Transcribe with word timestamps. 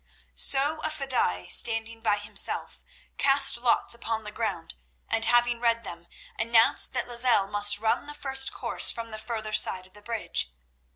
So 0.33 0.79
a 0.81 0.89
daï, 0.89 1.47
standing 1.51 2.01
by 2.01 2.17
himself, 2.17 2.81
cast 3.19 3.55
lots 3.55 3.93
upon 3.93 4.23
the 4.23 4.31
ground, 4.31 4.73
and 5.07 5.25
having 5.25 5.59
read 5.59 5.83
them, 5.83 6.07
announced 6.39 6.93
that 6.93 7.07
Lozelle 7.07 7.45
must 7.45 7.77
run 7.77 8.07
the 8.07 8.15
first 8.15 8.51
course 8.51 8.89
from 8.89 9.11
the 9.11 9.19
further 9.19 9.53
side 9.53 9.85
of 9.85 9.93
the 9.93 10.01
bridge. 10.01 10.55